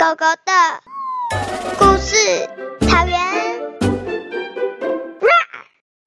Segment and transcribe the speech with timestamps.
[0.00, 0.80] 狗狗的
[1.76, 2.16] 故事，
[2.88, 3.12] 草原。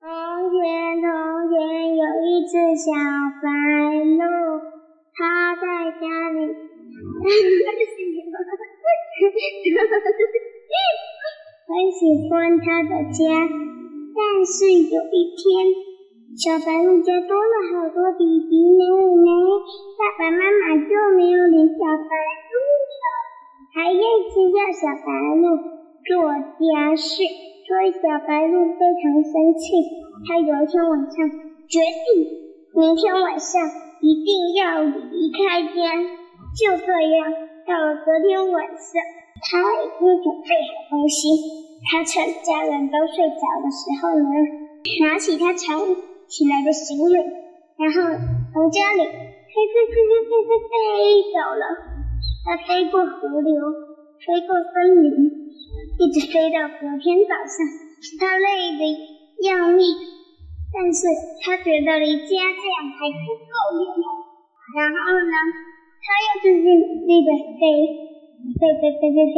[0.01, 0.09] 从
[0.49, 0.57] 前，
[0.97, 1.05] 从
[1.53, 1.53] 前
[1.93, 2.89] 有一只小
[3.37, 3.45] 白
[4.17, 4.17] 鹿，
[5.13, 6.41] 它在家里，
[11.69, 12.01] 很喜
[12.31, 13.21] 欢它的家。
[14.15, 15.45] 但是有一天，
[16.35, 18.81] 小白鹿家多了好多弟弟妹
[19.21, 19.29] 妹，
[19.99, 22.41] 爸爸妈妈就没有领小白。
[23.73, 25.57] 还要吃掉小白鹿
[26.05, 27.25] 做家事，
[27.65, 29.73] 所以小白鹿非常生气。
[30.29, 31.17] 他有一天晚上
[31.65, 32.21] 决定，
[32.77, 33.65] 明天晚上
[33.97, 35.89] 一定要离开家。
[36.53, 36.85] 就这
[37.17, 37.33] 样，
[37.65, 39.01] 到了隔天晚上，
[39.41, 41.33] 他已经准备好东西。
[41.89, 44.29] 他趁家人都睡着的时候呢，
[45.01, 45.81] 拿起他藏
[46.29, 47.17] 起来的行李，
[47.81, 48.21] 然后
[48.53, 51.92] 从家里飞飞飞飞飞飞飞走了。
[52.43, 53.55] 它飞过河流，
[54.19, 55.31] 飞过森林，
[55.95, 57.55] 一直飞到隔天早上。
[58.19, 58.83] 它累得
[59.47, 59.79] 要命，
[60.75, 61.07] 但是
[61.39, 63.83] 它觉得离家这样还不够远。
[64.75, 65.35] 然后呢，
[66.03, 67.63] 它又继续努力的飞，
[68.59, 69.35] 飞飞飞飞飞，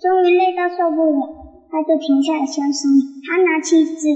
[0.00, 1.20] 终于累到受不了，
[1.68, 2.88] 它就停下来休息。
[3.28, 4.08] 它拿起纸，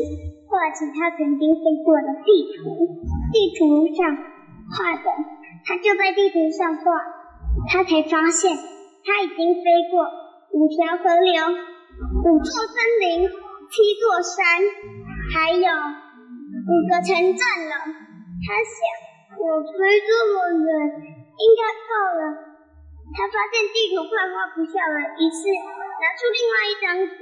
[0.48, 3.04] 画起它曾经飞过的地图，
[3.36, 4.16] 地图上
[4.72, 5.12] 画的，
[5.68, 7.19] 它就在地图上画。
[7.68, 8.56] 他才发现，
[9.04, 10.04] 他已经飞过
[10.52, 11.34] 五条河流、
[12.24, 14.38] 五座森林、七座山，
[15.32, 17.74] 还有五个城镇了。
[18.40, 18.78] 他想，
[19.38, 20.34] 我飞这么
[20.64, 20.68] 远，
[21.36, 22.22] 应该够了。
[23.12, 27.18] 他发现地图快画不下了，于是拿出另外一张纸，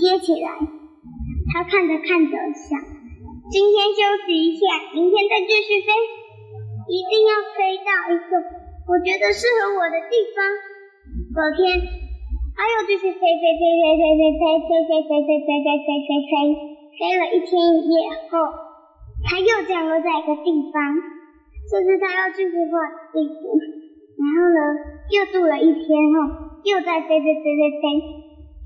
[0.00, 0.48] 接起来。
[1.52, 2.80] 他看着看着，想，
[3.52, 5.92] 今天休息一下，明天再继续飞，
[6.88, 8.32] 一定要飞到一个。
[8.84, 10.44] 我觉得适合我的地方。
[11.32, 11.80] 昨天，
[12.52, 16.32] 他又继续飞飞飞飞飞飞飞飞飞飞飞飞飞飞飞飞，
[16.96, 18.44] 飞了一天一夜后，
[19.24, 20.76] 他又降落在一个地方。
[21.64, 22.76] 这次他又继续画
[23.08, 23.56] 地图，
[24.20, 24.60] 然后呢，
[25.08, 27.84] 又住了一天后，又在飞飞飞飞飞，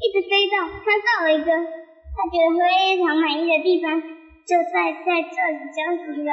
[0.03, 5.79] 一直飞到他到了一个他觉得非常满意的地方，就在在这里休
[6.13, 6.33] 息了。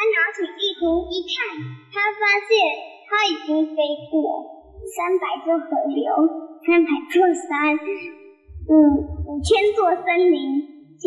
[0.00, 1.60] 他拿起地图一看，
[1.92, 2.56] 他发现
[3.04, 4.48] 他已经飞过
[4.88, 6.08] 三百座河流、
[6.64, 7.76] 三百座山，
[8.64, 8.72] 五，
[9.28, 11.04] 五千座森林加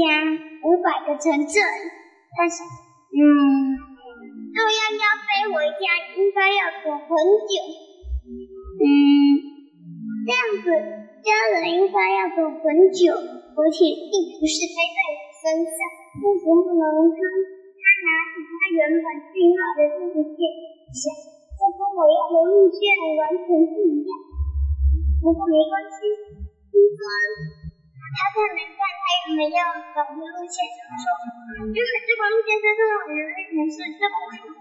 [0.62, 1.58] 五百个城镇。
[2.38, 2.62] 他想，
[3.18, 3.18] 嗯，
[4.54, 7.10] 这样要飞回家应该要走很
[7.50, 7.54] 久。
[8.78, 8.86] 嗯，
[10.22, 10.70] 这样子
[11.26, 15.82] 家人应该要走很久，而且地图是飞在我身上，
[16.22, 17.10] 为什么能
[18.04, 18.12] 看？
[18.14, 20.44] 拿起他原本定好的路线，
[20.92, 21.04] 想
[21.56, 22.84] 这跟我要的路线
[23.16, 24.12] 完全不一样。
[25.24, 26.12] 不过没关系，
[26.68, 27.00] 听说
[27.96, 29.62] 他看了看他有没有
[29.96, 31.08] 走的路线，就说
[31.72, 34.16] 就是这个路线在这里的那边是这么
[34.52, 34.60] 走，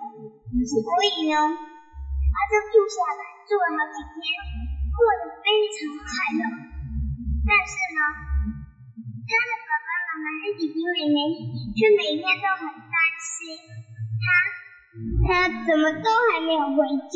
[0.70, 4.22] 所以呢，他就住下来住了好几天，
[4.94, 6.06] 过得非常快
[6.38, 6.42] 乐。
[7.42, 8.00] 但是呢，
[9.26, 11.19] 他的爸爸妈妈和弟弟妹妹
[11.74, 12.81] 却每天都很。
[13.22, 14.27] 他
[15.22, 17.15] 他怎么都还没有回家。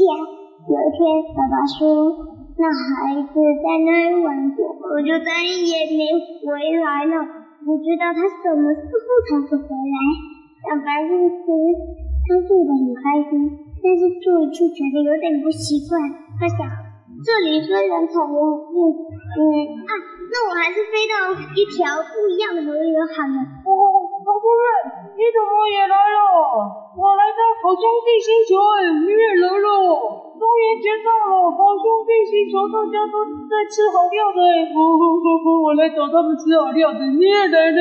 [0.71, 1.03] 有一天，
[1.35, 1.83] 爸爸说
[2.55, 6.47] ：“那孩子在那里玩过，我就再也没回
[6.79, 7.27] 来了。
[7.67, 9.99] 不知道他什么时候才会回来。”
[10.63, 11.47] 小白兔说
[12.23, 13.51] ：“他住得很开心，
[13.83, 15.99] 但是住一住觉得有点不习惯。
[16.39, 16.71] 他想，
[17.27, 19.43] 这里虽然草原很绿，嗯
[19.91, 19.93] 啊，
[20.31, 23.56] 那我还是飞到一条不一样的河流好了。”
[24.27, 24.67] 老，夫人。
[25.15, 26.19] 你怎么也来了？
[26.99, 28.59] 我来到好兄弟星球，
[29.07, 29.67] 你也来了。
[30.35, 34.43] 终于见到了好兄弟星球，大家都在吃好料的。
[34.75, 37.79] 不不不不，我来找他们吃好料的，你也来了。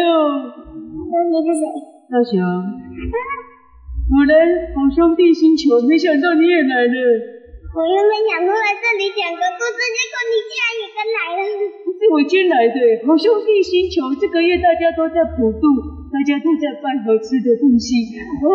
[1.33, 1.66] 你是谁？
[2.13, 2.38] 大雄。
[2.38, 7.34] 我来好兄弟星球，没想到你也来了。
[7.75, 11.44] 我原本想说来这里讲个故事，结果你竟然也跟来了。
[11.92, 15.68] 是我先来的，好兄弟星球，这个月大家都在普渡。
[16.07, 18.48] 大家都在办好吃的东西哦，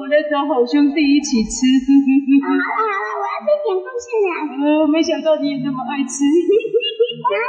[0.00, 1.60] 我来找好兄弟一起吃。
[1.84, 4.56] 好了好了，我要去讲故事了。
[4.64, 6.24] 呃，没想到你也那么爱吃。
[6.24, 7.44] 哎呀，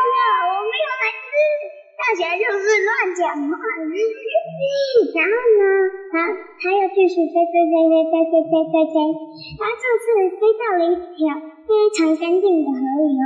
[0.51, 1.31] 我没有来吃，
[1.95, 3.55] 大侠就是乱讲话。
[5.13, 5.63] 然后呢，
[6.11, 6.13] 他
[6.61, 8.95] 他又继续飞飞飞飞飞飞飞飞飞，
[9.57, 10.05] 他这次
[10.37, 11.33] 飞到了一条
[11.65, 13.21] 非常干净的河流，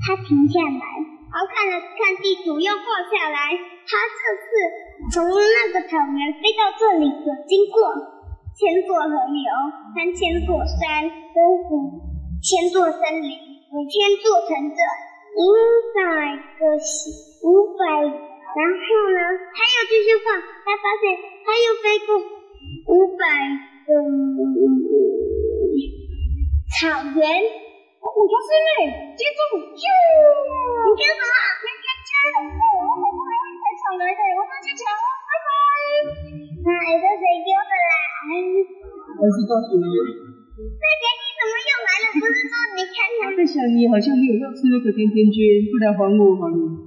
[0.00, 0.84] 他停下来，
[1.28, 3.52] 然后看了看地图，又画下来，
[3.84, 4.48] 他这次。
[5.12, 7.76] 从那个草原飞到这里，有经过
[8.56, 9.44] 千座河流、
[9.94, 11.36] 三千座山跟
[11.68, 12.00] 五
[12.40, 13.28] 千座森林。
[13.76, 14.80] 五天做成的
[15.36, 15.38] 五
[15.92, 16.00] 百
[16.56, 16.64] 个，
[17.44, 17.84] 五百，
[18.56, 19.20] 然后呢，
[19.52, 21.12] 他又继续画，他发现
[21.44, 23.28] 他又飞过五百
[23.84, 23.92] 个
[26.72, 27.20] 草原。
[28.00, 29.84] 哦，我就是嘞，接住，咻！
[29.84, 31.32] 你干什么？
[31.60, 35.48] 天天车的，哦，我好不容易才抢来的，我要去抢哦，拜拜。
[36.64, 37.92] 哎，这谁丢的啦？
[39.20, 39.84] 我是告诉你。
[40.56, 42.08] 这给你怎么又来了？
[42.16, 43.28] 不是说你看看。
[43.28, 46.85] 我在想你好像没有要吃那个甜甜圈，不然还我还你。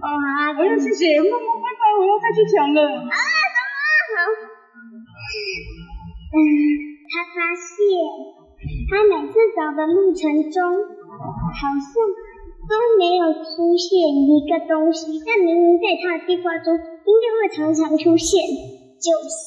[0.00, 0.08] 啊，
[0.56, 2.80] 哎呀，谢谢，妈妈拜拜，我要再去抢了。
[2.80, 3.72] 啊，怎么
[4.16, 4.24] 好？
[6.32, 6.38] 嗯，
[7.12, 7.76] 他发现
[8.88, 11.92] 他每次走的路程中，好像
[12.64, 18.40] 都没有出现一个东西，但明明在他的计划中应该会常常出现，
[18.96, 19.44] 就是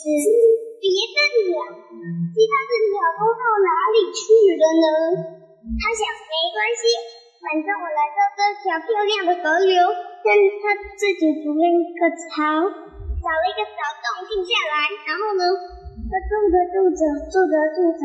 [0.78, 1.18] 别的
[1.50, 1.58] 鸟。
[2.06, 4.22] 其他的鸟都到哪里去
[4.62, 4.86] 了呢？
[5.82, 6.86] 他想，没关系，
[7.46, 9.78] 反正我来到这条漂亮的河流，
[10.26, 15.46] 但他自己筑了一个巢，找了一个小洞，静下来，然后呢，
[16.10, 18.02] 他坐着坐着，坐着坐着，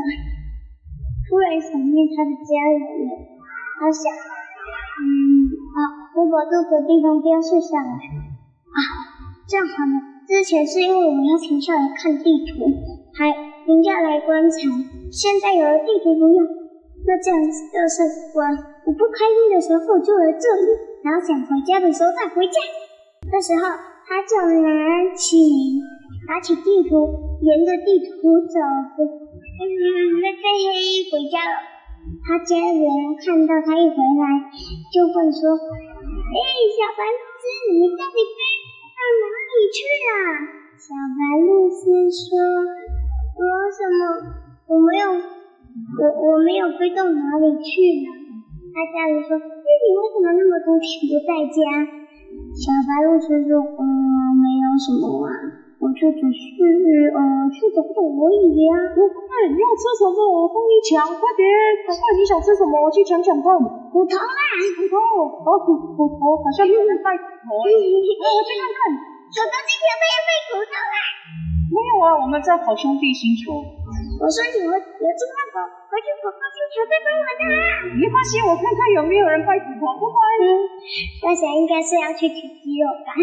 [1.24, 3.10] 突然想念他的家人了。
[3.80, 5.08] 他想，嗯，
[5.72, 7.96] 好，我把这个地方标示下来。
[7.96, 8.78] 啊，
[9.48, 10.20] 这样好了。
[10.28, 12.60] 之前是因为我们要停下来看地图，
[13.16, 13.32] 还
[13.64, 14.68] 停下来观察。
[15.08, 16.44] 现在有了地图不用，
[17.10, 18.06] 那这样子就是
[18.38, 18.40] 我
[18.86, 20.70] 我不开心的时候就来这里，
[21.02, 22.62] 然后想回家的时候再回家。
[23.26, 23.66] 这时候
[24.06, 25.34] 他就拿起
[26.30, 26.94] 拿起地图，
[27.42, 28.54] 沿着地图走
[28.94, 31.58] 着，嗯，那天黑回家了。
[32.22, 32.86] 他家人
[33.18, 34.24] 看到他一回来，
[34.94, 36.38] 就问说：“哎，
[36.78, 38.38] 小白鹭鸶，你到底飞
[38.94, 40.14] 到哪里去啊？”
[40.78, 42.38] 小白露丝说
[43.34, 43.42] ：“我
[43.74, 44.30] 什么？
[44.70, 45.10] 我没有，
[45.98, 47.70] 我我没有飞到哪里去
[48.02, 48.08] 呢？”
[48.70, 51.58] 他家里说：“那你为什么那么多天不在家？”
[52.54, 53.82] 小白鹭鸶说：“嗯，
[54.38, 55.30] 没有什么啊，
[55.82, 56.46] 我就只是
[57.10, 60.18] 嗯去走走而已呀。”我快，你要吃什么？
[60.30, 61.42] 我帮你抢，快点！
[61.86, 62.78] 赶快，你想吃什么？
[62.78, 63.58] 我去抢抢看。
[63.90, 64.40] 骨头啦，
[64.78, 64.94] 骨头，
[65.42, 67.58] 好骨骨头，好像又在带骨头。
[67.58, 67.66] 我
[68.46, 68.78] 去看看。
[69.30, 70.96] 哥哥今天不要被骨头啦。
[71.70, 73.58] 没有啊，我们在好兄弟星球。
[74.20, 77.44] 我说你们有金话筒，回去好好星球再帮我拿。
[77.96, 79.96] 没关系，我看看有没有人拜骨头。
[79.96, 80.20] 拜拜。
[80.44, 80.44] 嗯，
[81.24, 83.16] 我想应该是要去取鸡肉吧。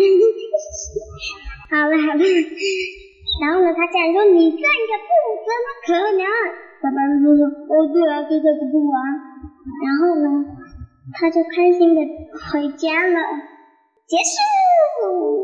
[1.70, 5.10] 好了好了，然后呢，他竟然说你这个不
[5.46, 6.26] 怎么可能？
[6.82, 8.98] 小白鹭鸶说，哦对啊，这个不玩。
[9.86, 10.26] 然后呢，
[11.14, 12.02] 他就开心的
[12.50, 13.22] 回家了。
[14.10, 15.37] 结束。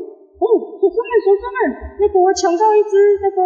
[0.94, 1.58] 哦，小猪们，小猪们，
[1.98, 3.40] 那个我抢到一只那个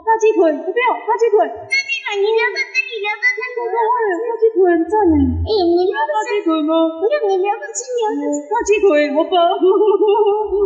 [0.00, 3.58] 大鸡腿，不要大鸡腿，大鸡腿你留着，你留着，那个
[4.24, 5.14] 大鸡腿很赞呢。
[5.44, 6.72] 哎，你留大鸡腿吗？
[6.96, 8.48] 不要，你留着吃，留着吃。
[8.48, 9.36] 大鸡腿，我包。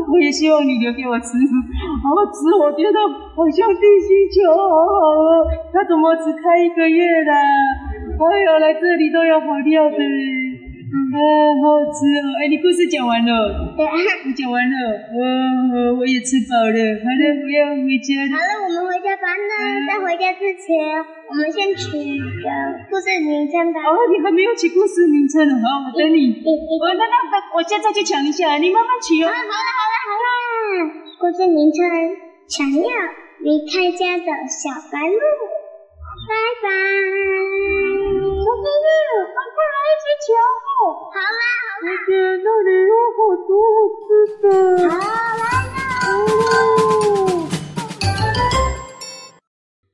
[0.07, 2.99] 我也希望你留给我吃，好吃，我觉得
[3.35, 5.43] 好像地心球好好哦。
[5.75, 7.35] 它怎么只开一个月啦？
[8.23, 9.99] 哎呦，来这里都要跑掉的。
[10.91, 11.19] 啊，好
[11.63, 12.27] 好吃哦！
[12.43, 13.31] 哎，你故事讲完了？
[13.79, 13.95] 对啊，
[14.27, 14.75] 你讲完了。
[15.15, 16.79] 哦，我也吃饱了。
[16.99, 18.35] 好了，我要回家了。
[18.35, 19.31] 好了，我们回家吧。
[19.31, 20.99] 那在回家之前，
[21.31, 22.51] 我们先取个
[22.91, 23.87] 故事名称吧。
[23.87, 25.55] 哦，你还没有取故事名称呢。
[25.63, 26.43] 好，我等你。
[26.43, 29.31] 我那那那，我现在去抢一下，你慢慢取哦。
[29.31, 30.91] 好了好了好了，
[31.23, 31.87] 故事名称：
[32.51, 32.91] 想要
[33.47, 35.15] 离开家的小白鹭。
[38.51, 38.67] 我们日
[39.33, 40.29] 快客人一起求
[40.67, 41.43] 好啦，好啦。
[41.83, 42.11] 姐姐，
[42.43, 44.11] 那里有好多好吃
[44.43, 44.45] 的。
[44.91, 44.93] 好，
[45.39, 45.43] 来
[45.77, 47.30] 呀。